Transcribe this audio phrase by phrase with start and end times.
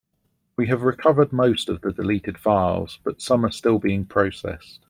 [0.57, 4.79] We have recovered most of the deleted files, but some are still being processed.